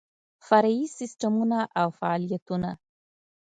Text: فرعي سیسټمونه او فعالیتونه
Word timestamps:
فرعي 0.47 0.81
سیسټمونه 0.97 1.59
او 1.79 1.87
فعالیتونه 1.99 2.71